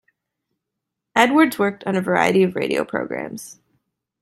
Edwards 1.15 1.59
worked 1.59 1.83
on 1.83 1.95
a 1.95 2.01
variety 2.01 2.41
of 2.41 2.55
radio 2.55 2.83
programs. 2.83 3.59